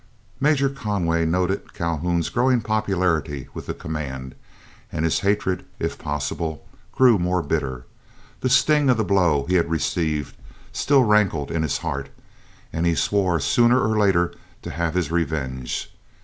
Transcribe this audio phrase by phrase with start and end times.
[0.39, 4.33] Major Conway noted Calhoun's growing popularity with the command,
[4.91, 7.85] and his hatred, if possible, grew more bitter.
[8.39, 10.35] The sting of the blow he had received
[10.71, 12.09] still rankled in his heart,
[12.73, 14.33] and he swore sooner or later
[14.63, 15.93] to have his revenge.